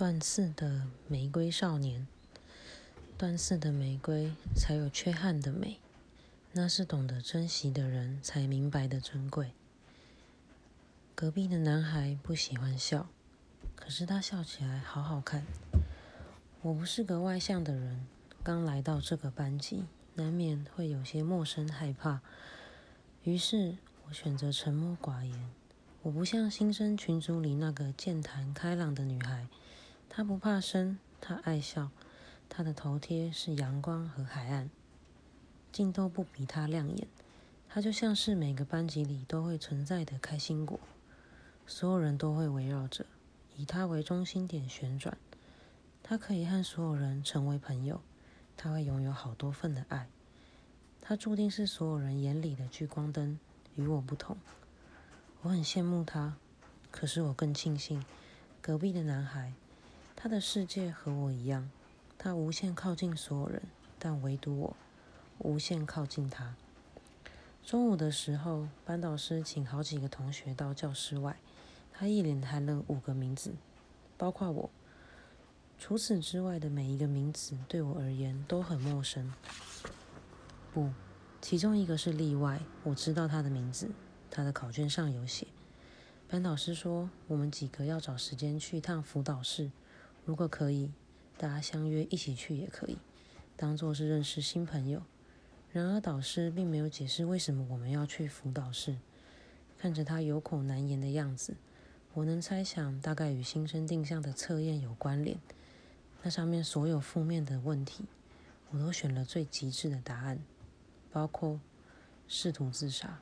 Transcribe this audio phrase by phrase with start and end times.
[0.00, 2.06] 断刺的玫瑰少年，
[3.18, 5.78] 断刺的玫瑰才有缺憾的美，
[6.52, 9.52] 那是懂得珍惜的人才明白的珍贵。
[11.14, 13.10] 隔壁的男孩不喜欢笑，
[13.76, 15.44] 可是他笑起来好好看。
[16.62, 18.06] 我不是个外向的人，
[18.42, 22.22] 刚来到这个班级，难免会有些陌生害怕，
[23.24, 23.76] 于是
[24.08, 25.50] 我选择沉默寡言。
[26.00, 29.46] 我不像新生群组里那个健谈开朗的女孩。
[30.12, 31.88] 他不怕生，他爱笑，
[32.48, 34.68] 他的头贴是阳光和海岸，
[35.70, 37.06] 竟都不比他亮眼。
[37.68, 40.80] 他就像是每个班级里都会存在的开心果，
[41.64, 43.06] 所有人都会围绕着，
[43.56, 45.16] 以他为中心点旋转。
[46.02, 48.00] 他可以和所有人成为朋友，
[48.56, 50.08] 他会拥有好多份的爱。
[51.00, 53.38] 他注定是所有人眼里的聚光灯，
[53.76, 54.36] 与我不同。
[55.42, 56.36] 我很羡慕他，
[56.90, 58.04] 可是我更庆幸
[58.60, 59.52] 隔壁的男孩。
[60.22, 61.70] 他的世界和我一样，
[62.18, 63.62] 他无限靠近所有人，
[63.98, 64.76] 但唯独我
[65.38, 66.54] 无限靠近他。
[67.64, 71.38] 中午的时候，班导师请好几个同学到教室外，
[71.90, 73.54] 他一连喊了五个名字，
[74.18, 74.70] 包括我。
[75.78, 79.32] 除此之外的每一个名字对我而言都很陌生。
[80.74, 80.90] 不，
[81.40, 83.90] 其中一个是例外，我知道他的名字，
[84.30, 85.46] 他的考卷上有写。
[86.28, 89.70] 班导师说，我们几个要找时间去一趟辅导室。
[90.24, 90.90] 如果可以，
[91.38, 92.98] 大家相约一起去也可以，
[93.56, 95.02] 当做是认识新朋友。
[95.72, 98.98] 然而导师并没有解释为什么我们要去辅导室。
[99.78, 101.54] 看着他有口难言的样子，
[102.12, 105.38] 我能猜想大概与新生定向的测验有关联。
[106.22, 108.04] 那上面所有负面的问题，
[108.70, 110.38] 我都选了最极致的答案，
[111.10, 111.58] 包括
[112.28, 113.20] 试图自杀。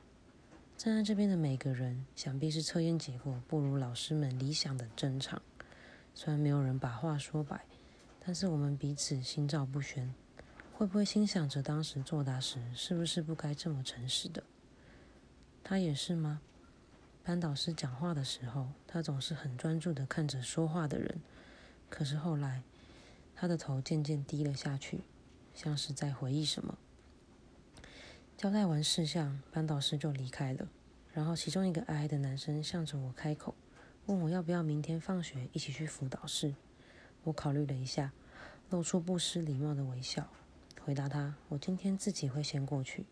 [0.75, 5.41] 站在这边的每个人，想必是测验结果不如老师们理想的正常。
[6.21, 7.63] 虽然没有人把话说白，
[8.19, 10.13] 但是我们彼此心照不宣。
[10.73, 14.43] 会不会心想着当时作答时是不是不该这么诚实的？
[15.63, 16.41] 他也是吗？
[17.23, 21.21] 班导师讲话的时候，他总是很专注的看着说话的人。
[21.89, 22.63] 可是后来，
[23.33, 24.99] 他的头渐渐低了下去，
[25.53, 26.77] 像是在回忆什么。
[28.35, 30.67] 交代完事项，班导师就离开了。
[31.13, 33.55] 然后其中一个矮矮的男生向着我开口。
[34.09, 36.55] 问我要不要明天放学一起去辅导室？
[37.25, 38.11] 我考虑了一下，
[38.71, 40.27] 露出不失礼貌的微笑，
[40.83, 43.05] 回答他：“我今天自己会先过去。”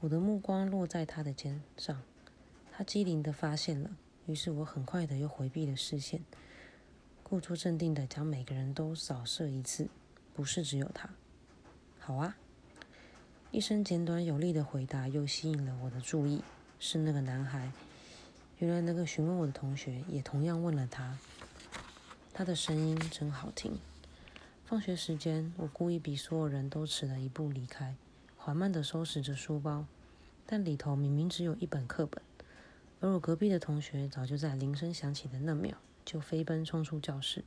[0.00, 2.02] 我的目光落在他的肩上，
[2.72, 6.24] 他机灵的发现了，于是我很快的又回避了视线，
[7.22, 9.86] 故作镇定的将每个人都扫射一次，
[10.34, 11.08] 不是只有他。
[12.00, 12.36] 好啊，
[13.52, 16.42] 一声简短有力的回答又吸引了我的注意，
[16.80, 17.70] 是那个男孩。
[18.60, 21.16] 原来那个询问我的同学也同样问了他，
[22.34, 23.78] 他的声音真好听。
[24.66, 27.94] 放学时间，我故意比所有人都迟了一步离开，
[28.36, 29.86] 缓慢地收拾着书包，
[30.44, 32.22] 但里头明明只有一本课本。
[33.00, 37.42] 而我隔壁的同学早就在铃声响起的那秒就飞奔冲出教室。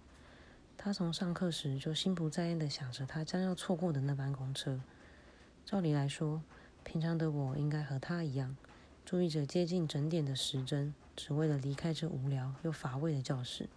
[0.75, 4.81] 他从上课时就心不在焉地想着他将要错过的那班公车。
[5.63, 6.41] 照理来说，
[6.83, 8.57] 平常的我应该和他一样，
[9.05, 10.91] 注意着接近整点的时针。
[11.15, 13.69] 只为了离开这无聊又乏味的教室，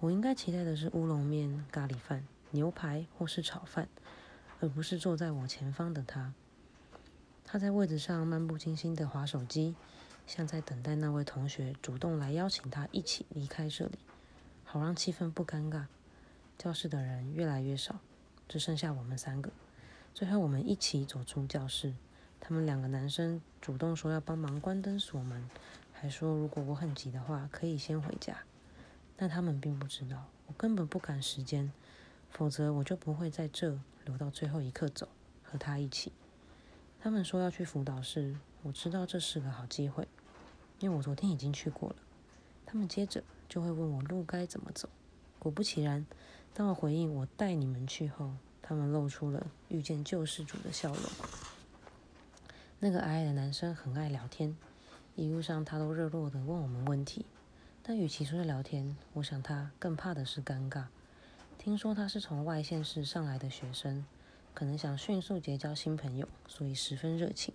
[0.00, 3.88] 我应该期待的是乌龙面、咖喱饭、牛排或是炒饭，
[4.60, 6.32] 而不是坐在我前方的他。
[7.44, 9.74] 他在位子上漫不经心地划手机，
[10.26, 13.98] 像在等待那位同学主动来邀请他一起离开这里，
[14.64, 15.86] 好让气氛不尴尬。
[16.58, 18.00] 教室的人越来越少，
[18.48, 19.50] 只剩下我们三个。
[20.12, 21.94] 最后，我们一起走出教室。
[22.40, 25.48] 他们两个男生主动说要帮忙关灯锁门。
[26.00, 28.36] 还说，如果我很急的话，可以先回家。
[29.16, 31.72] 但他们并不知道，我根本不赶时间，
[32.30, 35.08] 否则我就不会在这留到最后一刻走，
[35.42, 36.12] 和他一起。
[37.00, 40.06] 他们说要去辅导室，我知道这是个好机会，
[40.78, 41.96] 因为我昨天已经去过了。
[42.64, 44.88] 他们接着就会问我路该怎么走。
[45.40, 46.06] 果不其然，
[46.54, 51.02] 当我回应我带你们去后，他们露出了遇见救世主的笑容。
[52.78, 54.56] 那个矮矮的男生很爱聊天。
[55.18, 57.26] 一路上，他都热络地问我们问题，
[57.82, 60.84] 但与其说是聊天，我想他更怕的是尴尬。
[61.58, 64.06] 听说他是从外县市上来的学生，
[64.54, 67.52] 可能想迅速结交新朋友，所以十分热情。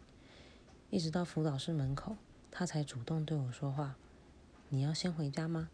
[0.90, 2.18] 一直到辅导室门口，
[2.52, 3.96] 他才主动对我说话
[4.68, 5.70] ：“你要先回家吗？”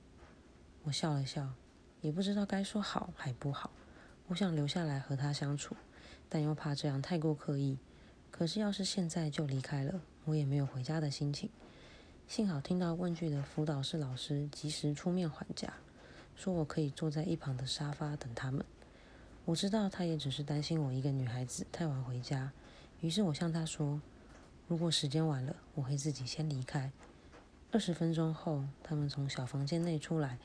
[0.85, 1.53] 我笑了笑，
[2.01, 3.71] 也不知道该说好还不好。
[4.27, 5.75] 我想留下来和他相处，
[6.29, 7.79] 但又怕这样太过刻意。
[8.29, 11.49] 可是要是现在就离开了，我也没有回家的心情。
[12.29, 15.73] 幸好听到问句的辅导室老师及时出面还价，
[16.35, 18.63] 说我可以坐在一旁的沙发等他们。
[19.45, 22.51] 我知道他也只是担心我一个女孩子太晚回家，
[23.01, 23.99] 于是我向他说，
[24.67, 26.91] 如果时间晚了，我会自己先离开。
[27.71, 30.37] 二十分钟后，他们从小房间内出来，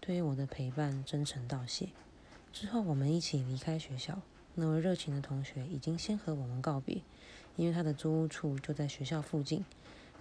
[0.00, 1.90] 对于我的陪伴真诚道谢。
[2.52, 4.20] 之后，我们一起离开学校。
[4.56, 7.00] 那位热情的同学已经先和我们告别，
[7.54, 9.64] 因为他的租屋处就在学校附近。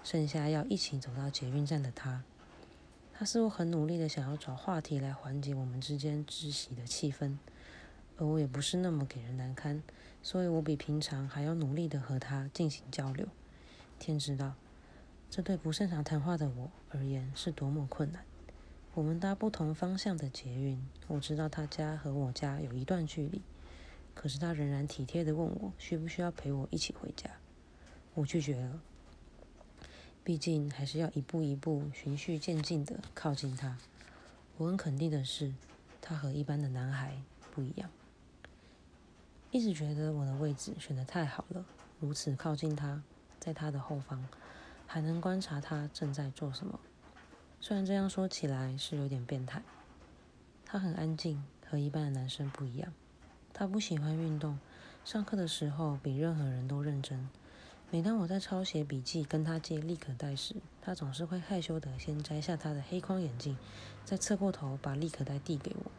[0.09, 2.24] 剩下要一起走到捷运站的他，
[3.13, 7.38] 他似乎很努力的想要找话题来缓解我们之间窒息的气氛，
[8.15, 9.83] 而我也不是那么给人难堪，
[10.24, 13.27] 所以我比平常还要努力的和他进行交流。
[14.00, 14.54] 天知道。
[15.30, 18.24] 这对不擅长谈话的我而言是多么困难。
[18.94, 23.42] 我们搭不同方向的捷运，我知道他家和我家有一段距离，
[24.15, 27.30] 可是他仍然体贴的问我需不需要陪我一起回家。
[28.13, 28.80] 我拒绝了，
[30.27, 33.77] 毕竟还是要一步一步循序渐进的靠近他。
[34.57, 35.53] 我很肯定的是，
[36.01, 37.21] 他和一般的男孩
[37.56, 37.89] 不一样。
[39.51, 41.63] 一直觉得我的位置选得太好了，
[42.01, 43.01] 如此靠近他，
[43.39, 44.27] 在他的后方。
[44.85, 46.77] 还能观察他正在做什么，
[47.62, 49.62] 虽然这样说起来是有点变态。
[50.65, 52.91] 他很安静，和一般的男生不一样。
[53.53, 54.59] 他不喜欢运动，
[55.06, 57.29] 上课的时候比任何人都认真。
[57.89, 63.57] 每当我在抄写笔记跟他借立可带时，他总是会害羞的先摘下他的黑框眼镜，
[64.04, 65.92] 再侧过头把立可带递给我，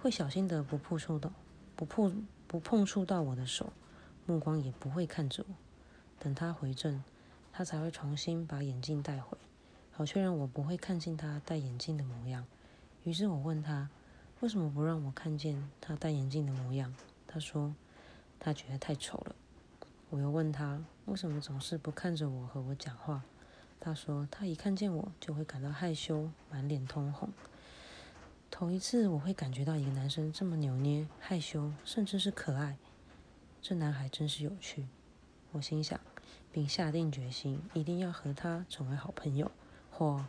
[0.00, 1.32] 会小心的不碰触到
[1.74, 3.72] 不碰不碰触到我的手，
[4.26, 5.54] 目光也不会看着我。
[6.18, 7.02] 等他回正。
[7.54, 9.36] 他才会重新把眼镜带回，
[9.90, 12.46] 好确认我不会看见他戴眼镜的模样。
[13.04, 13.90] 于是我问他，
[14.40, 16.94] 为什么不让我看见他戴眼镜的模样？
[17.26, 17.74] 他说，
[18.40, 19.36] 他觉得太丑了。
[20.12, 23.22] 我又问他，为什么总是不看着我和我讲话？
[23.80, 27.30] 他说，他一看见我就会感到害羞，满脸通红。
[28.50, 32.76] 头一次我会感觉到一个男生这么扭捏、害羞，甚至是可爱。
[33.62, 34.86] 这男孩真是有趣，
[35.52, 35.98] 我心想。
[36.52, 39.50] 并下定决心，一定要和他成为好朋友，
[39.90, 40.26] 或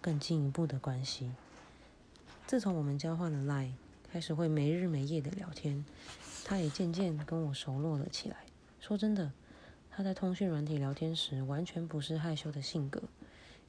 [0.00, 1.32] 更进一步的关系。
[2.46, 3.72] 自从我们交换了 Line，
[4.12, 5.84] 开始会没日没夜的聊天，
[6.44, 8.36] 他也渐渐跟我熟络了起来。
[8.82, 9.30] 说真的，
[9.92, 13.04] 他在通讯软体聊天时，完全不是害羞的性格，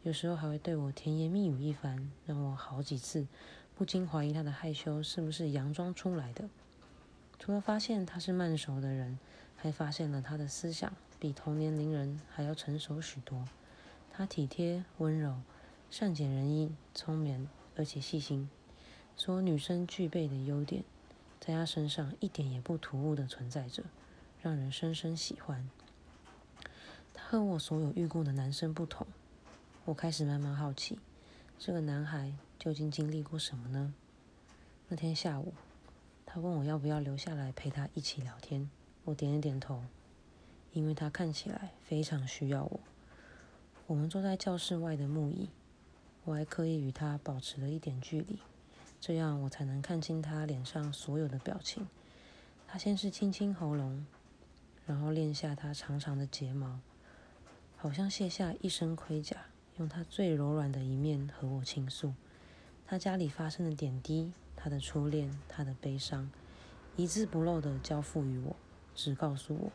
[0.01, 3.27] 有时候还会对我甜言蜜语一番，让我好几次
[3.75, 6.50] 不禁怀疑他的害羞是不是佯装出来的。
[7.38, 9.19] 除了发现他是慢熟的人，
[9.56, 10.92] 还发现了他的思想。
[11.19, 13.48] 比同年龄人还要成熟许多。
[14.12, 15.36] 他体贴、温柔、
[15.92, 18.50] 善解人意、聪明，而且细心，
[19.15, 20.83] 所有女生具备的优点，
[21.39, 23.83] 在他身上一点也不突兀的存在着，
[24.43, 25.69] 让人深深喜欢。
[27.13, 29.07] 他和我所有遇过的男生不同，
[29.85, 30.99] 我开始慢慢好奇，
[31.57, 33.93] 这个男孩究竟经历过什么呢？
[34.89, 35.53] 那天下午，
[36.25, 38.69] 他问我要不要留下来陪他一起聊天，
[39.05, 39.81] 我点了点头。
[40.73, 42.79] 因为他看起来非常需要我。
[43.87, 45.47] 我们坐在教室外的木椅，
[46.25, 48.39] 我还刻意与他保持了一点距离，
[48.99, 51.87] 这样我才能看清他脸上所有的表情。
[52.67, 54.03] 他先是清清喉咙，
[54.85, 56.80] 然后练下他长长的睫毛，
[57.77, 59.38] 好像卸下一身盔甲，
[59.77, 62.13] 用他最柔软的一面和我倾诉。
[62.85, 66.29] 他家里发生的点滴，他的初恋，他的悲伤，
[66.98, 68.55] 一字不漏的交付于我，
[68.93, 69.72] 只告诉我。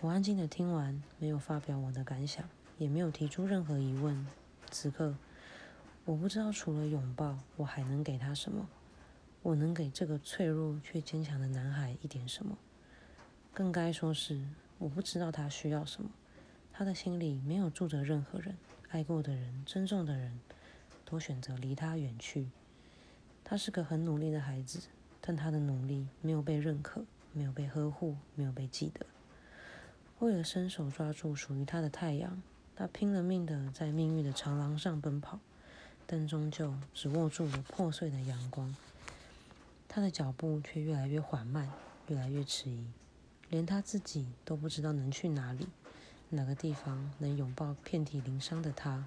[0.00, 2.48] 我安静的听完，没有发表我的感想，
[2.78, 4.26] 也没有提出任何疑问。
[4.70, 5.16] 此刻，
[6.04, 8.68] 我不知道除了拥抱，我还能给他什么。
[9.42, 12.56] 我能给这个脆弱却坚强的男孩一点什么？
[13.54, 14.40] 更该说是，
[14.78, 16.10] 我不知道他需要什么。
[16.72, 18.56] 他的心里没有住着任何人，
[18.90, 20.40] 爱过的人、尊重的人，
[21.04, 22.48] 都选择离他远去。
[23.44, 24.80] 他是个很努力的孩子，
[25.20, 29.06] 但他的努力没有被认可，没有被呵护，没有被记得。
[30.18, 32.42] 为了伸手抓住属于他的太阳，
[32.74, 35.38] 他拼了命的在命运的长廊上奔跑，
[36.08, 38.74] 但终究只握住了破碎的阳光。
[39.86, 41.70] 他的脚步却越来越缓慢，
[42.08, 42.84] 越来越迟疑，
[43.50, 45.68] 连他自己都不知道能去哪里，
[46.30, 49.06] 哪个地方能拥抱遍体鳞伤的他。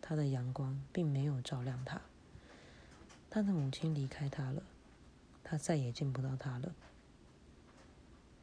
[0.00, 2.00] 他的阳光并没有照亮他。
[3.30, 4.62] 他的母亲离开他了，
[5.44, 6.74] 他再也见不到他了。